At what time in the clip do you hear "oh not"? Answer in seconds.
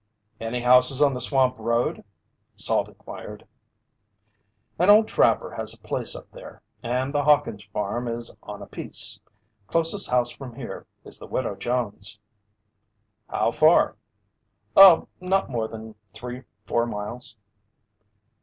14.75-15.51